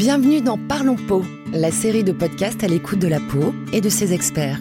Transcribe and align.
Bienvenue 0.00 0.40
dans 0.40 0.56
Parlons 0.56 0.96
Peau, 0.96 1.26
la 1.52 1.70
série 1.70 2.04
de 2.04 2.12
podcasts 2.12 2.64
à 2.64 2.66
l'écoute 2.66 3.00
de 3.00 3.06
la 3.06 3.20
peau 3.20 3.54
et 3.70 3.82
de 3.82 3.90
ses 3.90 4.14
experts. 4.14 4.58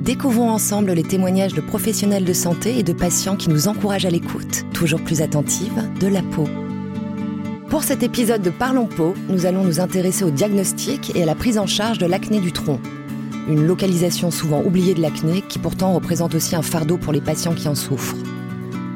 Découvrons 0.00 0.50
ensemble 0.50 0.90
les 0.94 1.04
témoignages 1.04 1.54
de 1.54 1.60
professionnels 1.60 2.24
de 2.24 2.32
santé 2.32 2.76
et 2.76 2.82
de 2.82 2.92
patients 2.92 3.36
qui 3.36 3.50
nous 3.50 3.68
encouragent 3.68 4.04
à 4.04 4.10
l'écoute, 4.10 4.64
toujours 4.74 5.00
plus 5.00 5.22
attentive, 5.22 5.88
de 6.00 6.08
la 6.08 6.22
peau. 6.22 6.48
Pour 7.68 7.84
cet 7.84 8.02
épisode 8.02 8.42
de 8.42 8.50
Parlons 8.50 8.88
Peau, 8.88 9.14
nous 9.28 9.46
allons 9.46 9.62
nous 9.62 9.78
intéresser 9.78 10.24
au 10.24 10.30
diagnostic 10.30 11.14
et 11.14 11.22
à 11.22 11.26
la 11.26 11.36
prise 11.36 11.56
en 11.56 11.68
charge 11.68 11.98
de 11.98 12.06
l'acné 12.06 12.40
du 12.40 12.50
tronc. 12.50 12.80
Une 13.48 13.64
localisation 13.64 14.32
souvent 14.32 14.64
oubliée 14.64 14.94
de 14.94 15.02
l'acné 15.02 15.42
qui 15.42 15.60
pourtant 15.60 15.92
représente 15.92 16.34
aussi 16.34 16.56
un 16.56 16.62
fardeau 16.62 16.96
pour 16.96 17.12
les 17.12 17.20
patients 17.20 17.54
qui 17.54 17.68
en 17.68 17.76
souffrent. 17.76 18.16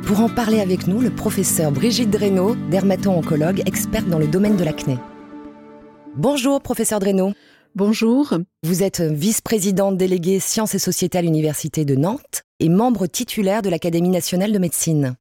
Pour 0.07 0.19
en 0.19 0.29
parler 0.29 0.59
avec 0.59 0.89
nous, 0.89 1.01
le 1.01 1.11
professeur 1.11 1.71
Brigitte 1.71 2.11
Dreno, 2.11 2.57
dermato-oncologue, 2.69 3.63
experte 3.65 4.09
dans 4.09 4.19
le 4.19 4.27
domaine 4.27 4.57
de 4.57 4.65
l'acné. 4.65 4.99
Bonjour, 6.19 6.63
professeur 6.63 6.99
Dreno. 6.99 7.35
Bonjour. 7.75 8.39
Vous 8.63 8.83
êtes 8.83 9.03
vice-présidente 9.03 9.99
déléguée 9.99 10.41
sciences 10.41 10.75
et 10.75 10.79
sociétés 10.79 11.19
à 11.19 11.23
l'Université 11.23 11.85
de 11.85 11.95
Nantes 11.95 12.43
et 12.59 12.71
membre 12.71 13.07
titulaire 13.07 13.61
de 13.61 13.69
l'Académie 13.69 14.09
nationale 14.09 14.51
de 14.51 14.59
médecine. 14.59 15.17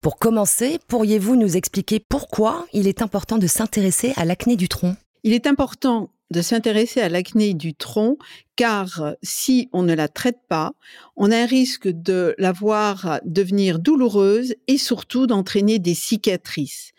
Pour 0.00 0.18
commencer, 0.18 0.80
pourriez-vous 0.88 1.36
nous 1.36 1.56
expliquer 1.56 2.00
pourquoi 2.00 2.66
il 2.72 2.88
est 2.88 3.00
important 3.00 3.38
de 3.38 3.46
s'intéresser 3.46 4.12
à 4.16 4.24
l'acné 4.24 4.56
du 4.56 4.66
tronc? 4.68 4.96
Il 5.22 5.34
est 5.34 5.46
important 5.46 6.10
de 6.30 6.42
s'intéresser 6.42 7.00
à 7.00 7.08
l'acné 7.08 7.54
du 7.54 7.74
tronc, 7.74 8.16
car 8.54 9.14
si 9.22 9.68
on 9.72 9.82
ne 9.82 9.94
la 9.94 10.06
traite 10.06 10.38
pas, 10.48 10.72
on 11.16 11.30
a 11.30 11.36
un 11.36 11.46
risque 11.46 11.88
de 11.88 12.34
la 12.38 12.52
voir 12.52 13.20
devenir 13.24 13.78
douloureuse 13.78 14.54
et 14.68 14.78
surtout 14.78 15.26
d'entraîner 15.26 15.78
des 15.78 15.94
cicatrices. 15.94 16.92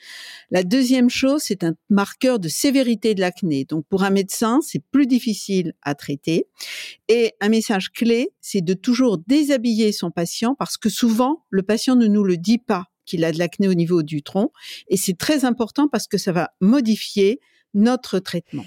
La 0.49 0.63
deuxième 0.63 1.09
chose, 1.09 1.43
c'est 1.43 1.63
un 1.63 1.73
marqueur 1.89 2.39
de 2.39 2.49
sévérité 2.49 3.15
de 3.15 3.21
l'acné. 3.21 3.63
Donc 3.63 3.85
pour 3.87 4.03
un 4.03 4.09
médecin, 4.09 4.59
c'est 4.61 4.83
plus 4.91 5.07
difficile 5.07 5.73
à 5.81 5.95
traiter. 5.95 6.47
Et 7.07 7.33
un 7.39 7.49
message 7.49 7.91
clé, 7.91 8.31
c'est 8.41 8.61
de 8.61 8.73
toujours 8.73 9.17
déshabiller 9.17 9.91
son 9.91 10.11
patient 10.11 10.55
parce 10.55 10.77
que 10.77 10.89
souvent, 10.89 11.45
le 11.49 11.63
patient 11.63 11.95
ne 11.95 12.07
nous 12.07 12.23
le 12.23 12.37
dit 12.37 12.57
pas 12.57 12.87
qu'il 13.05 13.23
a 13.23 13.31
de 13.31 13.39
l'acné 13.39 13.67
au 13.67 13.73
niveau 13.73 14.03
du 14.03 14.23
tronc. 14.23 14.51
Et 14.87 14.97
c'est 14.97 15.17
très 15.17 15.45
important 15.45 15.87
parce 15.87 16.07
que 16.07 16.17
ça 16.17 16.31
va 16.31 16.51
modifier 16.59 17.39
notre 17.73 18.19
traitement. 18.19 18.65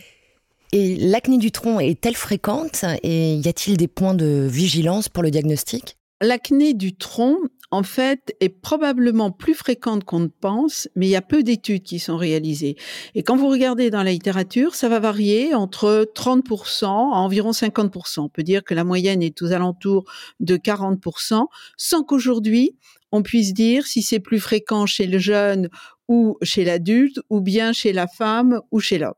Et 0.77 0.97
l'acné 0.97 1.39
du 1.39 1.53
tronc 1.53 1.79
est-elle 1.79 2.17
fréquente 2.17 2.85
et 3.05 3.37
y 3.37 3.49
a-t-il 3.49 3.77
des 3.77 3.87
points 3.87 4.15
de 4.15 4.49
vigilance 4.51 5.09
pour 5.09 5.23
le 5.23 5.31
diagnostic? 5.31 5.99
L'acné 6.21 6.75
du 6.75 6.97
tronc, 6.97 7.37
en 7.71 7.85
fait, 7.85 8.35
est 8.41 8.49
probablement 8.49 9.31
plus 9.31 9.55
fréquente 9.55 10.03
qu'on 10.03 10.19
ne 10.19 10.27
pense, 10.27 10.89
mais 10.97 11.07
il 11.07 11.11
y 11.11 11.17
a 11.17 11.23
peu 11.23 11.45
d'études 11.45 11.85
qui 11.85 12.01
sont 12.01 12.17
réalisées. 12.17 12.75
Et 13.15 13.23
quand 13.23 13.37
vous 13.37 13.47
regardez 13.47 13.91
dans 13.91 14.03
la 14.03 14.11
littérature, 14.11 14.75
ça 14.75 14.89
va 14.89 14.99
varier 14.99 15.55
entre 15.55 16.11
30% 16.13 16.87
à 16.87 17.19
environ 17.19 17.53
50%. 17.53 18.23
On 18.23 18.29
peut 18.29 18.43
dire 18.43 18.65
que 18.65 18.75
la 18.75 18.83
moyenne 18.83 19.23
est 19.23 19.43
aux 19.43 19.53
alentours 19.53 20.11
de 20.41 20.57
40%, 20.57 21.47
sans 21.77 22.03
qu'aujourd'hui, 22.03 22.77
on 23.13 23.23
puisse 23.23 23.55
dire 23.55 23.87
si 23.87 24.03
c'est 24.03 24.19
plus 24.19 24.41
fréquent 24.41 24.87
chez 24.87 25.07
le 25.07 25.19
jeune 25.19 25.69
ou 26.09 26.37
chez 26.43 26.65
l'adulte, 26.65 27.21
ou 27.31 27.41
bien 27.41 27.73
chez 27.73 27.93
la 27.93 28.09
femme 28.09 28.61
ou 28.73 28.81
chez 28.81 28.99
l'homme 28.99 29.15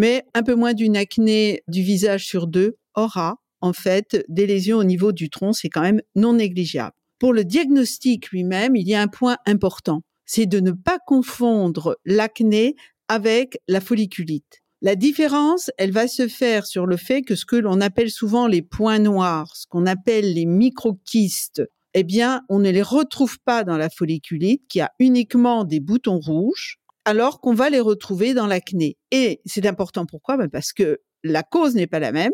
mais 0.00 0.24
un 0.32 0.42
peu 0.42 0.54
moins 0.54 0.72
d'une 0.72 0.96
acné 0.96 1.62
du 1.68 1.82
visage 1.82 2.24
sur 2.26 2.46
deux 2.46 2.78
aura 2.94 3.36
en 3.60 3.74
fait 3.74 4.24
des 4.30 4.46
lésions 4.46 4.78
au 4.78 4.84
niveau 4.84 5.12
du 5.12 5.28
tronc, 5.28 5.52
c'est 5.52 5.68
quand 5.68 5.82
même 5.82 6.00
non 6.16 6.32
négligeable. 6.32 6.96
Pour 7.18 7.34
le 7.34 7.44
diagnostic 7.44 8.30
lui-même, 8.30 8.76
il 8.76 8.88
y 8.88 8.94
a 8.94 9.02
un 9.02 9.08
point 9.08 9.36
important, 9.44 10.00
c'est 10.24 10.46
de 10.46 10.58
ne 10.58 10.70
pas 10.70 10.98
confondre 11.06 11.98
l'acné 12.06 12.76
avec 13.08 13.58
la 13.68 13.82
folliculite. 13.82 14.62
La 14.80 14.96
différence, 14.96 15.70
elle 15.76 15.92
va 15.92 16.08
se 16.08 16.28
faire 16.28 16.64
sur 16.64 16.86
le 16.86 16.96
fait 16.96 17.20
que 17.20 17.34
ce 17.34 17.44
que 17.44 17.56
l'on 17.56 17.82
appelle 17.82 18.10
souvent 18.10 18.46
les 18.46 18.62
points 18.62 19.00
noirs, 19.00 19.54
ce 19.54 19.66
qu'on 19.66 19.84
appelle 19.84 20.32
les 20.32 20.46
microquistes, 20.46 21.62
eh 21.92 22.04
bien, 22.04 22.40
on 22.48 22.58
ne 22.58 22.70
les 22.70 22.80
retrouve 22.80 23.38
pas 23.40 23.64
dans 23.64 23.76
la 23.76 23.90
folliculite 23.90 24.62
qui 24.66 24.80
a 24.80 24.92
uniquement 24.98 25.64
des 25.64 25.80
boutons 25.80 26.20
rouges 26.20 26.79
alors 27.10 27.40
qu'on 27.40 27.54
va 27.54 27.70
les 27.70 27.80
retrouver 27.80 28.34
dans 28.34 28.46
l'acné. 28.46 28.96
Et 29.10 29.40
c'est 29.44 29.66
important 29.66 30.06
pourquoi? 30.06 30.36
Ben 30.36 30.48
Parce 30.48 30.72
que 30.72 31.00
la 31.24 31.42
cause 31.42 31.74
n'est 31.74 31.88
pas 31.88 31.98
la 31.98 32.12
même 32.12 32.30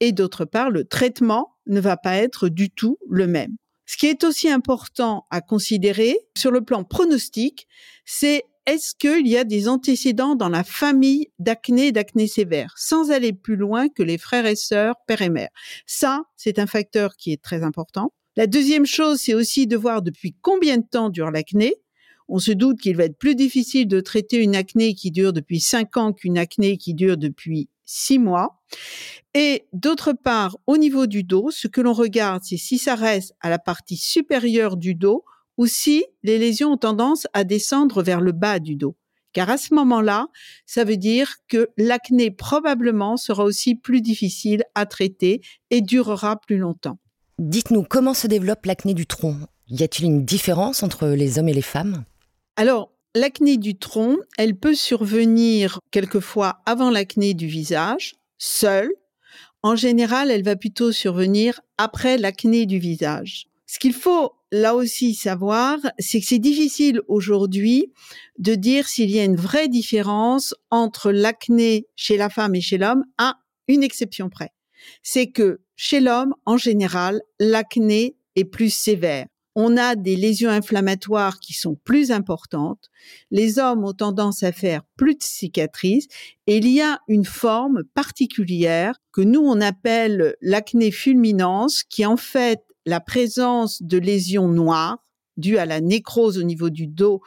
et 0.00 0.12
d'autre 0.12 0.46
part, 0.46 0.70
le 0.70 0.84
traitement 0.84 1.56
ne 1.66 1.80
va 1.80 1.98
pas 1.98 2.16
être 2.16 2.48
du 2.48 2.70
tout 2.70 2.98
le 3.10 3.26
même. 3.26 3.56
Ce 3.84 3.98
qui 3.98 4.06
est 4.06 4.24
aussi 4.24 4.48
important 4.48 5.26
à 5.30 5.42
considérer 5.42 6.16
sur 6.36 6.50
le 6.50 6.62
plan 6.62 6.82
pronostic, 6.82 7.68
c'est 8.06 8.44
est-ce 8.66 8.94
qu'il 8.94 9.28
y 9.28 9.36
a 9.36 9.44
des 9.44 9.68
antécédents 9.68 10.34
dans 10.34 10.48
la 10.48 10.64
famille 10.64 11.28
d'acné 11.38 11.88
et 11.88 11.92
d'acné 11.92 12.26
sévère, 12.26 12.72
sans 12.76 13.10
aller 13.10 13.34
plus 13.34 13.56
loin 13.56 13.88
que 13.88 14.02
les 14.02 14.18
frères 14.18 14.46
et 14.46 14.56
sœurs, 14.56 14.94
père 15.06 15.20
et 15.20 15.28
mère? 15.28 15.50
Ça, 15.86 16.22
c'est 16.36 16.58
un 16.58 16.66
facteur 16.66 17.16
qui 17.16 17.32
est 17.32 17.42
très 17.42 17.62
important. 17.62 18.12
La 18.34 18.46
deuxième 18.46 18.86
chose, 18.86 19.20
c'est 19.20 19.34
aussi 19.34 19.66
de 19.66 19.76
voir 19.76 20.00
depuis 20.00 20.34
combien 20.40 20.78
de 20.78 20.86
temps 20.90 21.10
dure 21.10 21.30
l'acné 21.30 21.74
on 22.28 22.38
se 22.38 22.52
doute 22.52 22.80
qu'il 22.80 22.96
va 22.96 23.04
être 23.04 23.18
plus 23.18 23.34
difficile 23.34 23.88
de 23.88 24.00
traiter 24.00 24.42
une 24.42 24.56
acné 24.56 24.94
qui 24.94 25.10
dure 25.10 25.32
depuis 25.32 25.60
cinq 25.60 25.96
ans 25.96 26.12
qu'une 26.12 26.38
acné 26.38 26.76
qui 26.76 26.94
dure 26.94 27.16
depuis 27.16 27.68
six 27.84 28.18
mois. 28.18 28.60
Et 29.34 29.66
d'autre 29.72 30.12
part, 30.12 30.56
au 30.66 30.76
niveau 30.76 31.06
du 31.06 31.22
dos, 31.22 31.50
ce 31.50 31.68
que 31.68 31.80
l'on 31.80 31.92
regarde, 31.92 32.42
c'est 32.44 32.56
si 32.56 32.78
ça 32.78 32.94
reste 32.94 33.34
à 33.40 33.50
la 33.50 33.58
partie 33.58 33.96
supérieure 33.96 34.76
du 34.76 34.94
dos 34.94 35.24
ou 35.56 35.66
si 35.66 36.04
les 36.22 36.38
lésions 36.38 36.72
ont 36.72 36.76
tendance 36.76 37.26
à 37.32 37.44
descendre 37.44 38.02
vers 38.02 38.20
le 38.20 38.32
bas 38.32 38.58
du 38.58 38.76
dos. 38.76 38.96
Car 39.32 39.50
à 39.50 39.58
ce 39.58 39.74
moment-là, 39.74 40.28
ça 40.64 40.84
veut 40.84 40.96
dire 40.96 41.34
que 41.48 41.68
l'acné 41.76 42.30
probablement 42.30 43.16
sera 43.16 43.44
aussi 43.44 43.74
plus 43.74 44.00
difficile 44.00 44.64
à 44.74 44.86
traiter 44.86 45.42
et 45.70 45.82
durera 45.82 46.40
plus 46.40 46.56
longtemps. 46.56 46.98
Dites-nous 47.38 47.82
comment 47.82 48.14
se 48.14 48.26
développe 48.26 48.64
l'acné 48.64 48.94
du 48.94 49.06
tronc? 49.06 49.36
Y 49.68 49.82
a-t-il 49.82 50.06
une 50.06 50.24
différence 50.24 50.82
entre 50.82 51.08
les 51.08 51.38
hommes 51.38 51.48
et 51.48 51.54
les 51.54 51.60
femmes? 51.60 52.04
Alors, 52.56 52.90
l'acné 53.14 53.58
du 53.58 53.78
tronc, 53.78 54.16
elle 54.38 54.56
peut 54.56 54.74
survenir 54.74 55.78
quelquefois 55.90 56.62
avant 56.64 56.90
l'acné 56.90 57.34
du 57.34 57.46
visage, 57.46 58.14
seule. 58.38 58.90
En 59.62 59.76
général, 59.76 60.30
elle 60.30 60.42
va 60.42 60.56
plutôt 60.56 60.90
survenir 60.90 61.60
après 61.76 62.16
l'acné 62.16 62.64
du 62.64 62.78
visage. 62.78 63.46
Ce 63.66 63.78
qu'il 63.78 63.92
faut 63.92 64.32
là 64.52 64.74
aussi 64.74 65.14
savoir, 65.14 65.78
c'est 65.98 66.20
que 66.20 66.26
c'est 66.26 66.38
difficile 66.38 67.00
aujourd'hui 67.08 67.92
de 68.38 68.54
dire 68.54 68.88
s'il 68.88 69.10
y 69.10 69.18
a 69.18 69.24
une 69.24 69.36
vraie 69.36 69.68
différence 69.68 70.54
entre 70.70 71.10
l'acné 71.10 71.86
chez 71.94 72.16
la 72.16 72.30
femme 72.30 72.54
et 72.54 72.60
chez 72.62 72.78
l'homme 72.78 73.04
à 73.18 73.34
une 73.68 73.82
exception 73.82 74.30
près. 74.30 74.52
C'est 75.02 75.30
que 75.30 75.60
chez 75.74 76.00
l'homme, 76.00 76.34
en 76.46 76.56
général, 76.56 77.20
l'acné 77.38 78.16
est 78.36 78.44
plus 78.44 78.70
sévère 78.70 79.26
on 79.58 79.78
a 79.78 79.96
des 79.96 80.16
lésions 80.16 80.50
inflammatoires 80.50 81.40
qui 81.40 81.54
sont 81.54 81.76
plus 81.82 82.12
importantes. 82.12 82.90
Les 83.30 83.58
hommes 83.58 83.84
ont 83.84 83.94
tendance 83.94 84.42
à 84.42 84.52
faire 84.52 84.82
plus 84.96 85.14
de 85.14 85.22
cicatrices 85.22 86.08
et 86.46 86.58
il 86.58 86.68
y 86.68 86.82
a 86.82 87.00
une 87.08 87.24
forme 87.24 87.82
particulière 87.94 89.00
que 89.12 89.22
nous 89.22 89.40
on 89.40 89.62
appelle 89.62 90.36
l'acné 90.42 90.90
fulminance 90.90 91.82
qui 91.84 92.02
est 92.02 92.06
en 92.06 92.18
fait 92.18 92.60
la 92.84 93.00
présence 93.00 93.82
de 93.82 93.96
lésions 93.96 94.48
noires 94.48 94.98
dues 95.38 95.58
à 95.58 95.64
la 95.64 95.80
nécrose 95.80 96.38
au 96.38 96.42
niveau 96.42 96.68
du 96.68 96.86
dos 96.86 97.22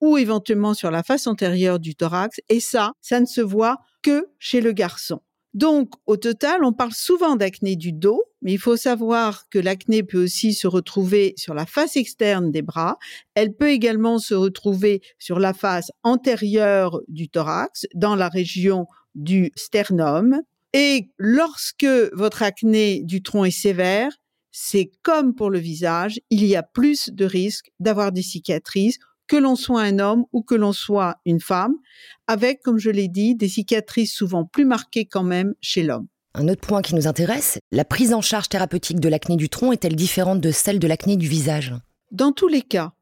ou 0.00 0.16
éventuellement 0.16 0.72
sur 0.72 0.90
la 0.90 1.02
face 1.02 1.26
antérieure 1.26 1.78
du 1.78 1.94
thorax 1.94 2.40
et 2.48 2.60
ça, 2.60 2.92
ça 3.02 3.20
ne 3.20 3.26
se 3.26 3.42
voit 3.42 3.78
que 4.02 4.26
chez 4.38 4.62
le 4.62 4.72
garçon. 4.72 5.20
Donc, 5.54 5.90
au 6.06 6.16
total, 6.16 6.64
on 6.64 6.72
parle 6.72 6.92
souvent 6.92 7.36
d'acné 7.36 7.76
du 7.76 7.92
dos, 7.92 8.24
mais 8.42 8.52
il 8.52 8.58
faut 8.58 8.76
savoir 8.76 9.48
que 9.50 9.60
l'acné 9.60 10.02
peut 10.02 10.24
aussi 10.24 10.52
se 10.52 10.66
retrouver 10.66 11.32
sur 11.36 11.54
la 11.54 11.64
face 11.64 11.96
externe 11.96 12.50
des 12.50 12.62
bras. 12.62 12.98
Elle 13.34 13.54
peut 13.54 13.70
également 13.70 14.18
se 14.18 14.34
retrouver 14.34 15.00
sur 15.20 15.38
la 15.38 15.54
face 15.54 15.92
antérieure 16.02 17.00
du 17.06 17.28
thorax, 17.28 17.86
dans 17.94 18.16
la 18.16 18.28
région 18.28 18.86
du 19.14 19.52
sternum. 19.54 20.40
Et 20.72 21.10
lorsque 21.18 21.86
votre 22.12 22.42
acné 22.42 23.04
du 23.04 23.22
tronc 23.22 23.44
est 23.44 23.52
sévère, 23.52 24.10
c'est 24.50 24.90
comme 25.02 25.36
pour 25.36 25.50
le 25.50 25.60
visage, 25.60 26.20
il 26.30 26.44
y 26.44 26.56
a 26.56 26.64
plus 26.64 27.10
de 27.10 27.24
risques 27.24 27.70
d'avoir 27.78 28.10
des 28.10 28.22
cicatrices 28.22 28.98
que 29.26 29.36
l'on 29.36 29.56
soit 29.56 29.82
un 29.82 29.98
homme 29.98 30.24
ou 30.32 30.42
que 30.42 30.54
l'on 30.54 30.72
soit 30.72 31.16
une 31.24 31.40
femme, 31.40 31.74
avec, 32.26 32.62
comme 32.62 32.78
je 32.78 32.90
l'ai 32.90 33.08
dit, 33.08 33.34
des 33.34 33.48
cicatrices 33.48 34.14
souvent 34.14 34.44
plus 34.44 34.64
marquées 34.64 35.06
quand 35.06 35.22
même 35.22 35.54
chez 35.60 35.82
l'homme. 35.82 36.06
Un 36.34 36.48
autre 36.48 36.66
point 36.66 36.82
qui 36.82 36.94
nous 36.94 37.06
intéresse, 37.06 37.58
la 37.70 37.84
prise 37.84 38.12
en 38.12 38.20
charge 38.20 38.48
thérapeutique 38.48 38.98
de 38.98 39.08
l'acné 39.08 39.36
du 39.36 39.48
tronc 39.48 39.72
est-elle 39.72 39.94
différente 39.94 40.40
de 40.40 40.50
celle 40.50 40.80
de 40.80 40.88
l'acné 40.88 41.16
du 41.16 41.28
visage? 41.28 41.72
Dans 42.10 42.32
tous 42.32 42.48
les 42.48 42.62
cas, 42.62 42.92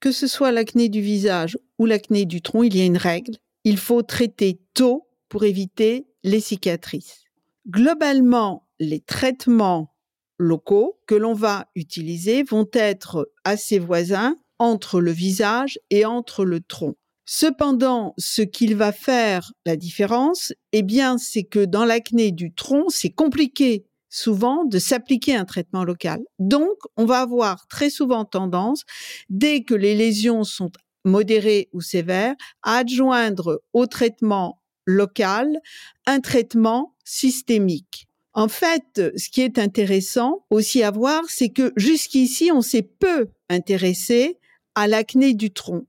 que 0.00 0.12
ce 0.12 0.26
soit 0.26 0.52
l'acné 0.52 0.88
du 0.88 1.00
visage 1.00 1.58
ou 1.78 1.86
l'acné 1.86 2.26
du 2.26 2.42
tronc, 2.42 2.64
il 2.64 2.76
y 2.76 2.82
a 2.82 2.84
une 2.84 2.98
règle. 2.98 3.36
Il 3.64 3.78
faut 3.78 4.02
traiter 4.02 4.60
tôt 4.74 5.08
pour 5.28 5.44
éviter 5.44 6.06
les 6.22 6.40
cicatrices. 6.40 7.24
Globalement, 7.68 8.66
les 8.78 9.00
traitements 9.00 9.94
locaux 10.38 11.00
que 11.06 11.14
l'on 11.14 11.34
va 11.34 11.68
utiliser 11.74 12.42
vont 12.42 12.68
être 12.72 13.30
assez 13.44 13.78
voisins 13.78 14.36
entre 14.58 15.00
le 15.00 15.12
visage 15.12 15.78
et 15.90 16.04
entre 16.04 16.44
le 16.44 16.60
tronc. 16.60 16.96
Cependant, 17.30 18.14
ce 18.16 18.40
qu'il 18.40 18.74
va 18.74 18.90
faire 18.90 19.52
la 19.66 19.76
différence, 19.76 20.52
eh 20.72 20.82
bien, 20.82 21.18
c'est 21.18 21.44
que 21.44 21.64
dans 21.64 21.84
l'acné 21.84 22.32
du 22.32 22.54
tronc, 22.54 22.86
c'est 22.88 23.10
compliqué 23.10 23.84
souvent 24.08 24.64
de 24.64 24.78
s'appliquer 24.78 25.36
un 25.36 25.44
traitement 25.44 25.84
local. 25.84 26.20
Donc, 26.38 26.76
on 26.96 27.04
va 27.04 27.20
avoir 27.20 27.66
très 27.68 27.90
souvent 27.90 28.24
tendance, 28.24 28.84
dès 29.28 29.62
que 29.62 29.74
les 29.74 29.94
lésions 29.94 30.42
sont 30.44 30.70
modérées 31.04 31.68
ou 31.74 31.82
sévères, 31.82 32.34
à 32.62 32.78
adjoindre 32.78 33.62
au 33.74 33.86
traitement 33.86 34.62
local 34.86 35.60
un 36.06 36.20
traitement 36.20 36.94
systémique. 37.04 38.06
En 38.32 38.48
fait, 38.48 39.02
ce 39.16 39.28
qui 39.28 39.42
est 39.42 39.58
intéressant 39.58 40.46
aussi 40.48 40.82
à 40.82 40.90
voir, 40.90 41.24
c'est 41.28 41.50
que 41.50 41.72
jusqu'ici, 41.76 42.50
on 42.52 42.62
s'est 42.62 42.82
peu 42.82 43.28
intéressé 43.48 44.38
à 44.78 44.86
l'acné 44.86 45.34
du 45.34 45.50
tronc. 45.50 45.86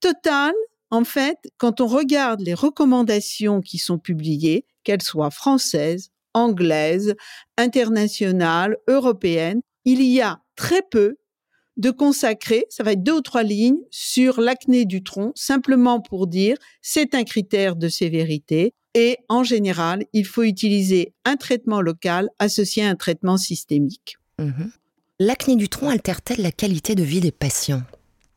Total, 0.00 0.52
en 0.90 1.04
fait, 1.04 1.38
quand 1.58 1.80
on 1.80 1.86
regarde 1.86 2.40
les 2.40 2.54
recommandations 2.54 3.60
qui 3.60 3.78
sont 3.78 3.98
publiées, 3.98 4.64
qu'elles 4.84 5.02
soient 5.02 5.30
françaises, 5.30 6.10
anglaises, 6.34 7.14
internationales, 7.58 8.76
européennes, 8.88 9.60
il 9.84 10.02
y 10.02 10.20
a 10.20 10.40
très 10.56 10.82
peu 10.82 11.16
de 11.76 11.90
consacrer, 11.90 12.66
ça 12.68 12.82
va 12.82 12.92
être 12.92 13.02
deux 13.02 13.14
ou 13.14 13.20
trois 13.20 13.42
lignes, 13.42 13.80
sur 13.90 14.40
l'acné 14.40 14.84
du 14.84 15.02
tronc, 15.02 15.32
simplement 15.34 16.00
pour 16.00 16.26
dire 16.26 16.56
c'est 16.82 17.14
un 17.14 17.24
critère 17.24 17.74
de 17.74 17.88
sévérité 17.88 18.74
et 18.94 19.18
en 19.28 19.44
général, 19.44 20.04
il 20.12 20.26
faut 20.26 20.42
utiliser 20.42 21.14
un 21.24 21.36
traitement 21.36 21.80
local 21.80 22.28
associé 22.38 22.84
à 22.84 22.88
un 22.88 22.96
traitement 22.96 23.36
systémique. 23.36 24.18
Mhm. 24.38 24.72
L'acné 25.20 25.56
du 25.56 25.68
tronc 25.68 25.90
altère-t-elle 25.90 26.42
la 26.42 26.52
qualité 26.52 26.94
de 26.94 27.02
vie 27.02 27.20
des 27.20 27.32
patients? 27.32 27.82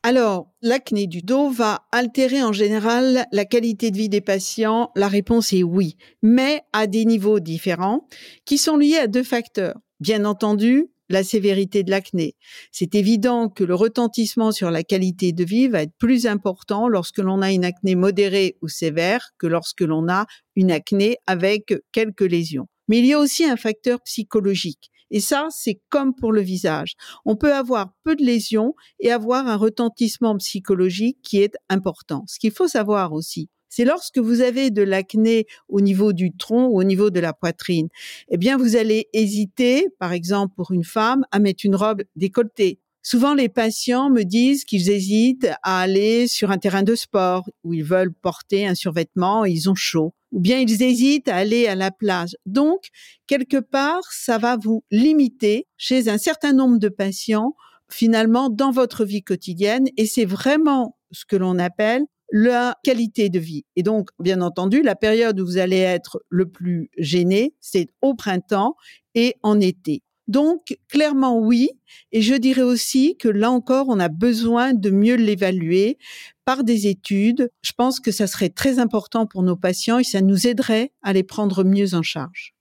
Alors, 0.06 0.52
l'acné 0.62 1.08
du 1.08 1.22
dos 1.22 1.50
va 1.50 1.86
altérer 1.94 2.44
en 2.44 2.52
général 2.52 3.26
la 3.32 3.46
qualité 3.46 3.90
de 3.90 3.96
vie 3.96 4.10
des 4.10 4.20
patients? 4.20 4.92
La 4.98 5.08
réponse 5.08 5.54
est 5.54 5.64
oui, 5.64 5.96
mais 6.22 6.62
à 6.74 6.88
des 6.88 7.06
niveaux 7.06 7.40
différents 7.40 8.10
qui 8.44 8.58
sont 8.58 8.76
liés 8.76 8.98
à 8.98 9.08
deux 9.08 9.24
facteurs. 9.24 9.80
Bien 10.02 10.26
entendu, 10.26 10.90
la 11.08 11.24
sévérité 11.24 11.84
de 11.84 11.92
l'acné. 11.92 12.36
C'est 12.74 12.96
évident 12.96 13.48
que 13.48 13.64
le 13.64 13.76
retentissement 13.76 14.52
sur 14.52 14.72
la 14.72 14.84
qualité 14.84 15.32
de 15.32 15.46
vie 15.46 15.70
va 15.70 15.84
être 15.84 15.96
plus 15.98 16.28
important 16.28 16.90
lorsque 16.90 17.20
l'on 17.20 17.42
a 17.42 17.54
une 17.54 17.64
acné 17.64 17.96
modérée 17.96 18.58
ou 18.62 18.68
sévère 18.68 19.30
que 19.38 19.48
lorsque 19.48 19.82
l'on 19.82 20.10
a 20.10 20.26
une 20.58 20.72
acné 20.72 21.16
avec 21.28 21.74
quelques 21.94 22.22
lésions. 22.22 22.68
Mais 22.90 23.00
il 23.00 23.06
y 23.06 23.14
a 23.14 23.20
aussi 23.20 23.46
un 23.46 23.56
facteur 23.56 24.02
psychologique. 24.02 24.92
Et 25.13 25.19
ça, 25.19 25.48
c'est 25.51 25.80
comme 25.89 26.15
pour 26.15 26.33
le 26.33 26.42
visage. 26.42 26.95
On 27.24 27.36
peut 27.36 27.54
avoir 27.54 27.94
peu 28.04 28.15
de 28.15 28.24
lésions 28.24 28.74
et 29.00 29.12
avoir 29.12 29.48
un 29.48 29.57
retentissement 29.57 30.36
psychologique 30.38 31.19
qui 31.21 31.38
est 31.38 31.54
important. 31.69 32.24
Ce 32.27 32.39
qu'il 32.39 32.51
faut 32.51 32.68
savoir 32.68 33.13
aussi, 33.13 33.48
c'est 33.69 33.86
lorsque 33.86 34.18
vous 34.18 34.42
avez 34.42 34.71
de 34.71 34.81
l'acné 34.81 35.45
au 35.69 35.81
niveau 35.81 36.13
du 36.13 36.36
tronc 36.36 36.65
ou 36.65 36.80
au 36.80 36.83
niveau 36.83 37.12
de 37.12 37.19
la 37.19 37.31
poitrine, 37.31 37.89
eh 38.30 38.38
bien, 38.38 38.57
vous 38.57 38.75
allez 38.75 39.07
hésiter, 39.13 39.88
par 40.00 40.13
exemple, 40.13 40.56
pour 40.56 40.71
une 40.71 40.83
femme, 40.83 41.25
à 41.31 41.38
mettre 41.38 41.63
une 41.63 41.75
robe 41.75 42.01
décolletée. 42.16 42.80
Souvent, 43.04 43.36
les 43.36 43.50
patients 43.50 44.09
me 44.09 44.24
disent 44.24 44.63
qu'ils 44.63 44.89
hésitent 44.89 45.50
à 45.62 45.81
aller 45.81 46.27
sur 46.27 46.50
un 46.50 46.57
terrain 46.57 46.83
de 46.83 46.95
sport 46.95 47.48
où 47.63 47.74
ils 47.74 47.83
veulent 47.83 48.13
porter 48.13 48.66
un 48.66 48.75
survêtement 48.75 49.45
et 49.45 49.51
ils 49.51 49.69
ont 49.69 49.75
chaud. 49.75 50.13
Ou 50.33 50.41
bien 50.41 50.59
ils 50.59 50.83
hésitent 50.83 51.30
à 51.30 51.38
aller 51.38 51.68
à 51.68 51.75
la 51.75 51.91
plage. 51.91 52.35
Donc, 52.45 52.88
quelque 53.27 53.57
part, 53.57 54.03
ça 54.12 54.38
va 54.38 54.57
vous 54.57 54.83
limiter 54.91 55.68
chez 55.77 56.09
un 56.09 56.18
certain 56.18 56.51
nombre 56.51 56.80
de 56.80 56.89
patients, 56.89 57.56
finalement, 57.89 58.50
dans 58.50 58.71
votre 58.71 59.06
vie 59.06 59.24
quotidienne. 59.24 59.85
Et 59.95 60.06
c'est 60.06 60.25
vraiment 60.25 60.97
ce 61.12 61.25
que 61.25 61.38
l'on 61.38 61.57
appelle 61.59 62.03
la 62.31 62.75
qualité 62.83 63.30
de 63.30 63.39
vie. 63.39 63.63
Et 63.75 63.83
donc, 63.83 64.09
bien 64.19 64.41
entendu, 64.41 64.81
la 64.81 64.95
période 64.95 65.39
où 65.39 65.45
vous 65.45 65.59
allez 65.59 65.77
être 65.77 66.19
le 66.30 66.50
plus 66.50 66.89
gêné, 66.97 67.53
c'est 67.62 67.88
au 68.01 68.15
printemps 68.15 68.75
et 69.13 69.35
en 69.44 69.59
été. 69.59 70.01
Donc, 70.28 70.78
clairement, 70.90 71.38
oui. 71.40 71.70
Et 72.12 72.22
je 72.22 72.36
dirais 72.36 72.62
aussi 72.62 73.18
que 73.18 73.28
là 73.28 73.52
encore, 73.52 73.88
on 73.90 74.00
a 74.00 74.10
besoin 74.10 74.74
de 74.74 74.90
mieux 74.90 75.16
l'évaluer 75.16 75.98
par 76.46 76.64
des 76.64 76.88
études. 76.88 77.50
Je 77.62 77.72
pense 77.75 78.00
que 78.00 78.12
ça 78.12 78.28
serait 78.28 78.50
très 78.50 78.80
important 78.80 79.25
pour 79.25 79.44
nos 79.44 79.56
patients 79.56 80.00
et 80.00 80.04
ça 80.04 80.22
nous 80.22 80.48
aiderait 80.48 80.92
à 81.02 81.14
les 81.14 81.24
prendre 81.24 81.64
mieux 81.64 81.94
en 81.94 82.02
charge. 82.04 82.54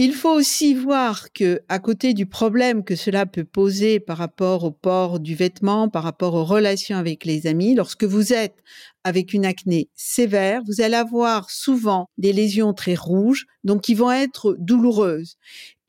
Il 0.00 0.14
faut 0.14 0.30
aussi 0.30 0.74
voir 0.74 1.32
que, 1.32 1.60
à 1.68 1.80
côté 1.80 2.14
du 2.14 2.24
problème 2.24 2.84
que 2.84 2.94
cela 2.94 3.26
peut 3.26 3.42
poser 3.42 3.98
par 3.98 4.16
rapport 4.16 4.62
au 4.62 4.70
port 4.70 5.18
du 5.18 5.34
vêtement, 5.34 5.88
par 5.88 6.04
rapport 6.04 6.34
aux 6.34 6.44
relations 6.44 6.96
avec 6.96 7.24
les 7.24 7.48
amis, 7.48 7.74
lorsque 7.74 8.04
vous 8.04 8.32
êtes 8.32 8.62
avec 9.02 9.32
une 9.32 9.44
acné 9.44 9.90
sévère, 9.96 10.62
vous 10.68 10.80
allez 10.82 10.94
avoir 10.94 11.50
souvent 11.50 12.06
des 12.16 12.32
lésions 12.32 12.74
très 12.74 12.94
rouges, 12.94 13.46
donc 13.64 13.82
qui 13.82 13.94
vont 13.94 14.12
être 14.12 14.54
douloureuses. 14.60 15.36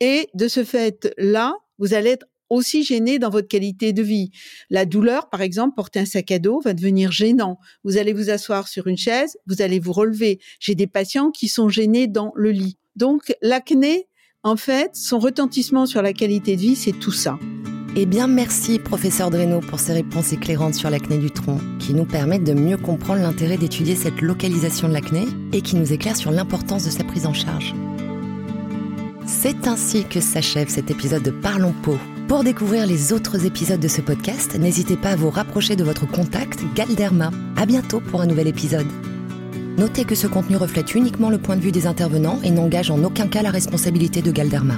Et 0.00 0.28
de 0.34 0.48
ce 0.48 0.64
fait-là, 0.64 1.54
vous 1.78 1.94
allez 1.94 2.10
être 2.10 2.26
aussi 2.48 2.82
gêné 2.82 3.20
dans 3.20 3.30
votre 3.30 3.46
qualité 3.46 3.92
de 3.92 4.02
vie. 4.02 4.32
La 4.70 4.86
douleur, 4.86 5.30
par 5.30 5.40
exemple, 5.40 5.76
porter 5.76 6.00
un 6.00 6.04
sac 6.04 6.32
à 6.32 6.40
dos 6.40 6.60
va 6.60 6.74
devenir 6.74 7.12
gênant. 7.12 7.60
Vous 7.84 7.96
allez 7.96 8.12
vous 8.12 8.28
asseoir 8.28 8.66
sur 8.66 8.88
une 8.88 8.98
chaise, 8.98 9.38
vous 9.46 9.62
allez 9.62 9.78
vous 9.78 9.92
relever. 9.92 10.40
J'ai 10.58 10.74
des 10.74 10.88
patients 10.88 11.30
qui 11.30 11.46
sont 11.46 11.68
gênés 11.68 12.08
dans 12.08 12.32
le 12.34 12.50
lit. 12.50 12.79
Donc 12.96 13.34
l'acné, 13.42 14.08
en 14.42 14.56
fait, 14.56 14.94
son 14.94 15.18
retentissement 15.18 15.86
sur 15.86 16.02
la 16.02 16.12
qualité 16.12 16.56
de 16.56 16.60
vie, 16.60 16.76
c'est 16.76 16.98
tout 16.98 17.12
ça. 17.12 17.38
Eh 17.96 18.06
bien, 18.06 18.28
merci, 18.28 18.78
professeur 18.78 19.30
Dreno, 19.30 19.60
pour 19.60 19.80
ces 19.80 19.92
réponses 19.92 20.32
éclairantes 20.32 20.74
sur 20.74 20.90
l'acné 20.90 21.18
du 21.18 21.30
tronc, 21.30 21.58
qui 21.80 21.92
nous 21.92 22.04
permettent 22.04 22.44
de 22.44 22.54
mieux 22.54 22.76
comprendre 22.76 23.20
l'intérêt 23.20 23.56
d'étudier 23.56 23.96
cette 23.96 24.20
localisation 24.20 24.88
de 24.88 24.92
l'acné 24.92 25.26
et 25.52 25.60
qui 25.60 25.74
nous 25.74 25.92
éclairent 25.92 26.16
sur 26.16 26.30
l'importance 26.30 26.84
de 26.84 26.90
sa 26.90 27.02
prise 27.02 27.26
en 27.26 27.34
charge. 27.34 27.74
C'est 29.26 29.66
ainsi 29.66 30.04
que 30.04 30.20
s'achève 30.20 30.68
cet 30.68 30.90
épisode 30.90 31.22
de 31.22 31.30
Parlons 31.32 31.74
Peau. 31.82 31.98
Pour 32.28 32.44
découvrir 32.44 32.86
les 32.86 33.12
autres 33.12 33.44
épisodes 33.44 33.80
de 33.80 33.88
ce 33.88 34.00
podcast, 34.00 34.56
n'hésitez 34.56 34.96
pas 34.96 35.10
à 35.10 35.16
vous 35.16 35.30
rapprocher 35.30 35.74
de 35.74 35.82
votre 35.82 36.06
contact 36.08 36.60
Galderma. 36.76 37.32
À 37.56 37.66
bientôt 37.66 38.00
pour 38.00 38.20
un 38.20 38.26
nouvel 38.26 38.46
épisode. 38.46 38.86
Notez 39.78 40.04
que 40.04 40.14
ce 40.14 40.26
contenu 40.26 40.56
reflète 40.56 40.94
uniquement 40.94 41.30
le 41.30 41.38
point 41.38 41.56
de 41.56 41.60
vue 41.60 41.72
des 41.72 41.86
intervenants 41.86 42.38
et 42.42 42.50
n'engage 42.50 42.90
en 42.90 43.02
aucun 43.02 43.28
cas 43.28 43.42
la 43.42 43.50
responsabilité 43.50 44.22
de 44.22 44.30
Galderma. 44.30 44.74